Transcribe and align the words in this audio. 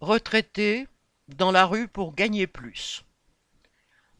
Retraités 0.00 0.86
dans 1.26 1.50
la 1.50 1.66
rue 1.66 1.88
pour 1.88 2.14
gagner 2.14 2.46
plus. 2.46 3.04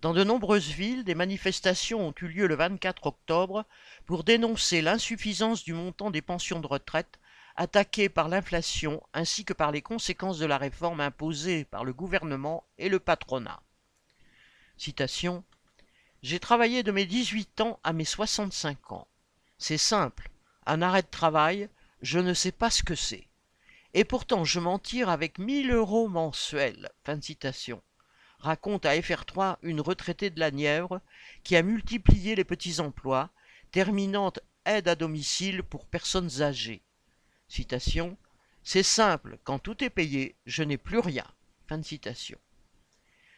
Dans 0.00 0.12
de 0.12 0.24
nombreuses 0.24 0.70
villes, 0.70 1.04
des 1.04 1.14
manifestations 1.14 2.08
ont 2.08 2.14
eu 2.20 2.26
lieu 2.26 2.48
le 2.48 2.56
24 2.56 3.06
octobre 3.06 3.64
pour 4.04 4.24
dénoncer 4.24 4.82
l'insuffisance 4.82 5.62
du 5.62 5.74
montant 5.74 6.10
des 6.10 6.20
pensions 6.20 6.58
de 6.58 6.66
retraite 6.66 7.20
attaquées 7.54 8.08
par 8.08 8.28
l'inflation 8.28 9.00
ainsi 9.14 9.44
que 9.44 9.52
par 9.52 9.70
les 9.70 9.80
conséquences 9.80 10.40
de 10.40 10.46
la 10.46 10.58
réforme 10.58 11.00
imposée 11.00 11.64
par 11.64 11.84
le 11.84 11.92
gouvernement 11.92 12.64
et 12.78 12.88
le 12.88 12.98
patronat. 12.98 13.62
Citation 14.78 15.44
J'ai 16.24 16.40
travaillé 16.40 16.82
de 16.82 16.90
mes 16.90 17.06
18 17.06 17.60
ans 17.60 17.78
à 17.84 17.92
mes 17.92 18.04
65 18.04 18.90
ans. 18.90 19.06
C'est 19.58 19.78
simple, 19.78 20.28
un 20.66 20.82
arrêt 20.82 21.02
de 21.02 21.08
travail, 21.08 21.70
je 22.02 22.18
ne 22.18 22.34
sais 22.34 22.52
pas 22.52 22.70
ce 22.70 22.82
que 22.82 22.96
c'est. 22.96 23.27
Et 23.94 24.04
pourtant, 24.04 24.44
je 24.44 24.60
m'en 24.60 24.78
tire 24.78 25.08
avec 25.08 25.38
1000 25.38 25.70
euros 25.72 26.08
mensuels. 26.08 26.90
Fin 27.04 27.16
de 27.16 27.24
citation. 27.24 27.82
Raconte 28.38 28.86
à 28.86 28.94
FR3 28.96 29.56
une 29.62 29.80
retraitée 29.80 30.30
de 30.30 30.38
la 30.38 30.50
Nièvre 30.50 31.00
qui 31.42 31.56
a 31.56 31.62
multiplié 31.62 32.34
les 32.34 32.44
petits 32.44 32.80
emplois, 32.80 33.30
terminant 33.72 34.32
aide 34.64 34.88
à 34.88 34.94
domicile 34.94 35.62
pour 35.62 35.86
personnes 35.86 36.42
âgées. 36.42 36.82
Citation. 37.48 38.16
C'est 38.62 38.82
simple, 38.82 39.38
quand 39.44 39.58
tout 39.58 39.82
est 39.82 39.90
payé, 39.90 40.36
je 40.44 40.62
n'ai 40.62 40.76
plus 40.76 40.98
rien. 40.98 41.24
Fin 41.68 41.78
de 41.78 41.84
citation. 41.84 42.38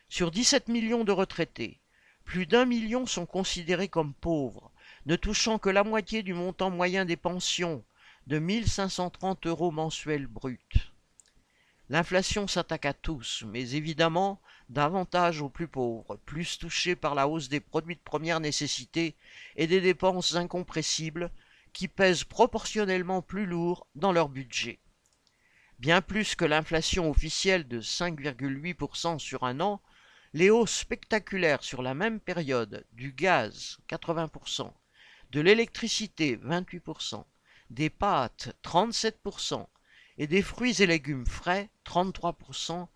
Sur 0.08 0.32
17 0.32 0.66
millions 0.66 1.04
de 1.04 1.12
retraités, 1.12 1.78
plus 2.24 2.46
d'un 2.46 2.64
million 2.64 3.06
sont 3.06 3.26
considérés 3.26 3.88
comme 3.88 4.12
pauvres, 4.12 4.72
ne 5.06 5.14
touchant 5.14 5.58
que 5.58 5.70
la 5.70 5.84
moitié 5.84 6.24
du 6.24 6.34
montant 6.34 6.70
moyen 6.70 7.04
des 7.04 7.16
pensions, 7.16 7.84
de 8.30 8.38
1530 8.38 9.48
euros 9.48 9.72
mensuels 9.72 10.28
bruts. 10.28 10.92
L'inflation 11.88 12.46
s'attaque 12.46 12.86
à 12.86 12.92
tous, 12.92 13.42
mais 13.48 13.72
évidemment 13.72 14.40
davantage 14.68 15.40
aux 15.40 15.48
plus 15.48 15.66
pauvres, 15.66 16.16
plus 16.26 16.56
touchés 16.56 16.94
par 16.94 17.16
la 17.16 17.26
hausse 17.26 17.48
des 17.48 17.58
produits 17.58 17.96
de 17.96 18.00
première 18.00 18.38
nécessité 18.38 19.16
et 19.56 19.66
des 19.66 19.80
dépenses 19.80 20.36
incompressibles 20.36 21.32
qui 21.72 21.88
pèsent 21.88 22.22
proportionnellement 22.22 23.20
plus 23.20 23.46
lourd 23.46 23.88
dans 23.96 24.12
leur 24.12 24.28
budget. 24.28 24.78
Bien 25.80 26.00
plus 26.00 26.36
que 26.36 26.44
l'inflation 26.44 27.10
officielle 27.10 27.66
de 27.66 27.80
5,8% 27.80 29.18
sur 29.18 29.42
un 29.42 29.58
an, 29.58 29.82
les 30.34 30.50
hausses 30.50 30.78
spectaculaires 30.78 31.64
sur 31.64 31.82
la 31.82 31.94
même 31.94 32.20
période 32.20 32.86
du 32.92 33.10
gaz 33.10 33.80
80%, 33.88 34.72
de 35.32 35.40
l'électricité 35.40 36.36
28%, 36.36 37.24
des 37.70 37.88
pâtes 37.88 38.54
37% 38.64 39.66
et 40.18 40.26
des 40.26 40.42
fruits 40.42 40.82
et 40.82 40.86
légumes 40.86 41.26
frais 41.26 41.70
33% 41.86 42.88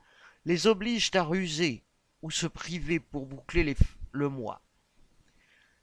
les 0.44 0.66
obligent 0.66 1.12
à 1.14 1.22
ruser 1.22 1.84
ou 2.22 2.31
se 2.31 2.47
priver 2.47 3.00
pour 3.00 3.27
boucler 3.27 3.77
le 4.12 4.28
mois. 4.28 4.61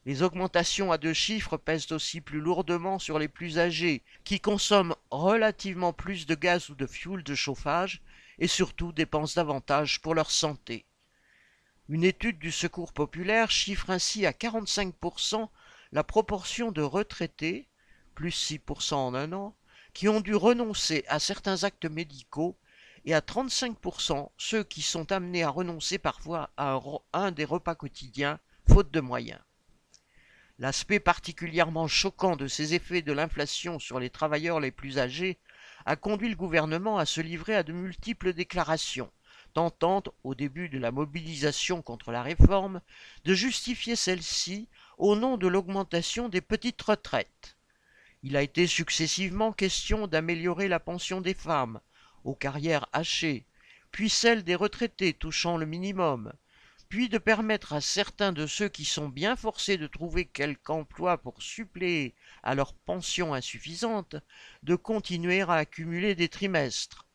Les 0.05 0.23
augmentations 0.23 0.91
à 0.91 0.97
deux 0.97 1.13
chiffres 1.13 1.57
pèsent 1.57 1.91
aussi 1.91 2.21
plus 2.21 2.39
lourdement 2.39 2.97
sur 2.97 3.19
les 3.19 3.27
plus 3.27 3.59
âgés, 3.59 4.03
qui 4.23 4.39
consomment 4.39 4.95
relativement 5.11 5.93
plus 5.93 6.25
de 6.25 6.33
gaz 6.33 6.69
ou 6.69 6.75
de 6.75 6.87
fioul 6.87 7.23
de 7.23 7.35
chauffage 7.35 8.01
et 8.39 8.47
surtout 8.47 8.91
dépensent 8.91 9.35
davantage 9.35 10.01
pour 10.01 10.15
leur 10.15 10.31
santé. 10.31 10.85
Une 11.87 12.03
étude 12.03 12.39
du 12.39 12.51
Secours 12.51 12.93
populaire 12.93 13.51
chiffre 13.51 13.91
ainsi 13.91 14.25
à 14.25 14.31
45% 14.31 15.49
la 15.91 16.03
proportion 16.03 16.71
de 16.71 16.81
retraités 16.81 17.67
plus 18.15 18.51
6% 18.51 18.93
en 18.93 19.13
un 19.13 19.33
an, 19.33 19.55
qui 19.93 20.07
ont 20.07 20.21
dû 20.21 20.35
renoncer 20.35 21.03
à 21.07 21.19
certains 21.19 21.63
actes 21.63 21.85
médicaux 21.85 22.55
et 23.05 23.13
à 23.13 23.19
35% 23.19 24.29
ceux 24.37 24.63
qui 24.63 24.81
sont 24.81 25.11
amenés 25.11 25.43
à 25.43 25.49
renoncer 25.49 25.97
parfois 25.97 26.49
à 26.57 26.79
un, 27.13 27.31
des 27.31 27.45
repas 27.45 27.75
quotidiens, 27.75 28.39
faute 28.69 28.91
de 28.91 28.99
moyens. 28.99 29.41
L'aspect 30.59 30.99
particulièrement 30.99 31.87
choquant 31.87 32.35
de 32.35 32.47
ces 32.47 32.75
effets 32.75 33.01
de 33.01 33.11
l'inflation 33.11 33.79
sur 33.79 33.99
les 33.99 34.11
travailleurs 34.11 34.59
les 34.59 34.71
plus 34.71 34.99
âgés 34.99 35.39
a 35.85 35.95
conduit 35.95 36.29
le 36.29 36.35
gouvernement 36.35 36.99
à 36.99 37.07
se 37.07 37.21
livrer 37.21 37.55
à 37.55 37.63
de 37.63 37.73
multiples 37.73 38.33
déclarations, 38.33 39.11
tentant, 39.53 40.03
au 40.23 40.35
début 40.35 40.69
de 40.69 40.77
la 40.77 40.91
mobilisation 40.91 41.81
contre 41.81 42.11
la 42.11 42.21
réforme, 42.21 42.81
de 43.25 43.33
justifier 43.33 43.95
celle-ci 43.95 44.67
au 44.99 45.15
nom 45.15 45.37
de 45.37 45.47
l'augmentation 45.47 46.29
des 46.29 46.41
petites 46.41 46.81
retraites. 46.81 47.57
Il 48.23 48.37
a 48.37 48.43
été 48.43 48.67
successivement 48.67 49.51
question 49.51 50.05
d'améliorer 50.05 50.67
la 50.67 50.79
pension 50.79 51.21
des 51.21 51.33
femmes, 51.33 51.81
aux 52.23 52.35
carrières 52.35 52.85
hachées, 52.93 53.47
puis 53.91 54.09
celle 54.09 54.43
des 54.43 54.53
retraités 54.53 55.13
touchant 55.13 55.57
le 55.57 55.65
minimum, 55.65 56.31
puis 56.87 57.09
de 57.09 57.17
permettre 57.17 57.73
à 57.73 57.81
certains 57.81 58.31
de 58.31 58.45
ceux 58.45 58.69
qui 58.69 58.85
sont 58.85 59.09
bien 59.09 59.35
forcés 59.35 59.77
de 59.77 59.87
trouver 59.87 60.25
quelque 60.25 60.69
emploi 60.69 61.17
pour 61.17 61.41
suppléer 61.41 62.13
à 62.43 62.53
leur 62.53 62.75
pension 62.75 63.33
insuffisante 63.33 64.15
de 64.61 64.75
continuer 64.75 65.41
à 65.41 65.53
accumuler 65.53 66.13
des 66.13 66.29
trimestres. 66.29 67.07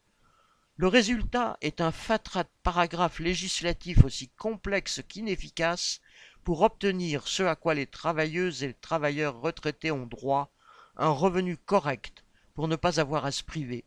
Le 0.76 0.88
résultat 0.88 1.56
est 1.60 1.80
un 1.80 1.92
fatras 1.92 2.42
de 2.42 2.50
paragraphes 2.64 3.20
législatifs 3.20 4.02
aussi 4.04 4.28
complexe 4.30 5.02
qu'inefficace 5.06 6.00
pour 6.42 6.62
obtenir 6.62 7.28
ce 7.28 7.44
à 7.44 7.54
quoi 7.54 7.74
les 7.74 7.86
travailleuses 7.86 8.64
et 8.64 8.68
les 8.68 8.74
travailleurs 8.74 9.40
retraités 9.40 9.92
ont 9.92 10.06
droit 10.06 10.50
un 10.96 11.10
revenu 11.10 11.56
correct 11.56 12.24
pour 12.54 12.68
ne 12.68 12.76
pas 12.76 13.00
avoir 13.00 13.24
à 13.26 13.32
se 13.32 13.44
priver. 13.44 13.84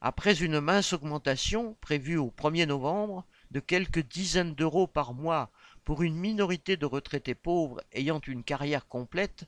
Après 0.00 0.42
une 0.42 0.60
mince 0.60 0.92
augmentation 0.92 1.76
prévue 1.80 2.16
au 2.16 2.30
1er 2.30 2.66
novembre 2.66 3.24
de 3.50 3.60
quelques 3.60 4.06
dizaines 4.06 4.54
d'euros 4.54 4.86
par 4.86 5.14
mois 5.14 5.50
pour 5.84 6.02
une 6.02 6.16
minorité 6.16 6.76
de 6.76 6.86
retraités 6.86 7.34
pauvres 7.34 7.82
ayant 7.92 8.20
une 8.20 8.44
carrière 8.44 8.86
complète, 8.86 9.46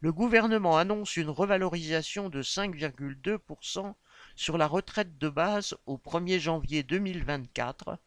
le 0.00 0.12
gouvernement 0.12 0.76
annonce 0.76 1.16
une 1.16 1.30
revalorisation 1.30 2.28
de 2.28 2.42
5,2% 2.42 3.94
sur 4.34 4.58
la 4.58 4.66
retraite 4.66 5.18
de 5.18 5.28
base 5.28 5.76
au 5.86 5.96
1er 5.96 6.38
janvier 6.38 6.82
2024 6.82 7.98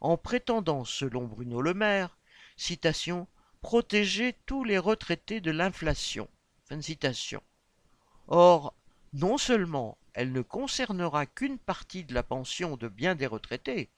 en 0.00 0.16
prétendant, 0.16 0.84
selon 0.84 1.26
Bruno 1.26 1.60
Le 1.60 1.74
Maire, 1.74 2.16
citation, 2.56 3.26
protéger 3.60 4.36
tous 4.46 4.64
les 4.64 4.78
retraités 4.78 5.40
de 5.40 5.50
l'inflation. 5.50 6.28
Or, 8.28 8.74
non 9.12 9.36
seulement 9.38 9.98
elle 10.14 10.32
ne 10.32 10.42
concernera 10.42 11.26
qu'une 11.26 11.58
partie 11.58 12.04
de 12.04 12.14
la 12.14 12.22
pension 12.22 12.76
de 12.76 12.88
bien 12.88 13.14
des 13.14 13.26
retraités, 13.26 13.90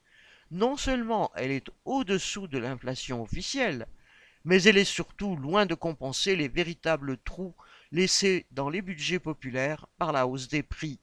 non 0.50 0.76
seulement 0.76 1.30
elle 1.34 1.50
est 1.50 1.70
au-dessous 1.84 2.46
de 2.46 2.58
l'inflation 2.58 3.22
officielle, 3.22 3.86
mais 4.44 4.62
elle 4.62 4.76
est 4.76 4.84
surtout 4.84 5.36
loin 5.36 5.66
de 5.66 5.74
compenser 5.74 6.36
les 6.36 6.48
véritables 6.48 7.18
trous 7.18 7.54
laissés 7.92 8.46
dans 8.50 8.68
les 8.68 8.82
budgets 8.82 9.18
populaires 9.18 9.86
par 9.98 10.12
la 10.12 10.26
hausse 10.26 10.48
des 10.48 10.62
prix. 10.62 10.98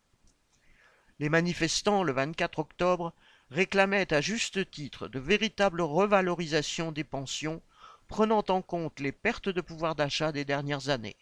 Les 1.20 1.30
manifestants, 1.30 2.04
le 2.04 2.14
24 2.14 2.60
octobre, 2.60 3.14
réclamaient 3.50 4.14
à 4.14 4.22
juste 4.22 4.70
titre 4.72 5.08
de 5.08 5.20
véritables 5.20 5.82
revalorisations 5.82 6.92
des 6.92 7.04
pensions 7.04 7.62
prenant 8.08 8.44
en 8.50 8.62
compte 8.62 9.00
les 9.00 9.12
pertes 9.12 9.50
de 9.50 9.62
pouvoir 9.62 9.96
d'achat 9.96 10.32
des 10.32 10.46
dernières 10.46 10.90
années 10.90 11.16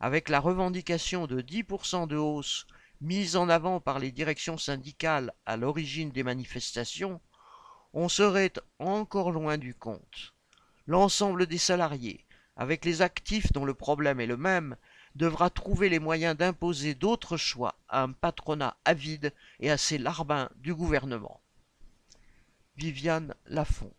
avec 0.00 0.28
la 0.28 0.40
revendication 0.40 1.26
de 1.26 1.40
10% 1.40 2.06
de 2.06 2.16
hausse 2.16 2.66
mise 3.00 3.36
en 3.36 3.48
avant 3.48 3.80
par 3.80 3.98
les 3.98 4.12
directions 4.12 4.58
syndicales 4.58 5.32
à 5.46 5.56
l'origine 5.56 6.10
des 6.10 6.22
manifestations, 6.22 7.20
on 7.92 8.08
serait 8.08 8.52
encore 8.78 9.30
loin 9.30 9.56
du 9.56 9.74
compte. 9.74 10.34
L'ensemble 10.86 11.46
des 11.46 11.58
salariés, 11.58 12.24
avec 12.56 12.84
les 12.84 13.02
actifs 13.02 13.52
dont 13.52 13.64
le 13.64 13.74
problème 13.74 14.20
est 14.20 14.26
le 14.26 14.36
même, 14.36 14.76
devra 15.14 15.50
trouver 15.50 15.88
les 15.88 15.98
moyens 15.98 16.36
d'imposer 16.36 16.94
d'autres 16.94 17.36
choix 17.36 17.74
à 17.88 18.02
un 18.02 18.12
patronat 18.12 18.76
avide 18.84 19.32
et 19.60 19.70
assez 19.70 19.98
larbin 19.98 20.48
du 20.56 20.74
gouvernement. 20.74 21.40
Viviane 22.76 23.34
Lafont 23.46 23.92